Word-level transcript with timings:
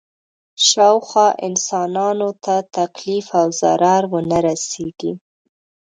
شاوخوا 0.67 1.27
انسانانو 1.47 2.29
ته 2.43 2.55
تکلیف 2.77 3.25
او 3.39 3.47
ضرر 3.59 4.01
ونه 4.11 4.37
رسېږي. 4.47 5.11